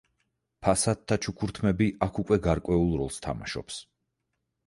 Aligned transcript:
ფასადთა 0.67 1.17
ჩუქურთმები 1.25 1.89
აქ 2.07 2.17
უკვე 2.23 2.39
გარკვეულ 2.49 2.89
როლს 3.01 3.23
თამაშობს. 3.27 3.77